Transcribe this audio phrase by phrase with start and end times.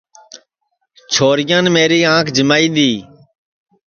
[1.13, 2.91] چھورِیان میری آنٚکھ جِمائی دؔی